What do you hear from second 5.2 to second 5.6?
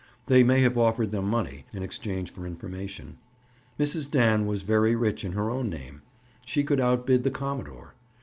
in her